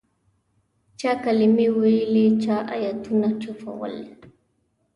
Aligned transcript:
چا 0.99 1.11
کلمې 1.23 1.67
ویلې 1.77 2.25
چا 2.43 2.57
آیتونه 2.75 3.27
چوفول. 3.41 3.95